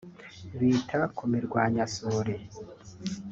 bita 0.59 0.99
ku 1.15 1.23
mirwanyasuri 1.31 2.35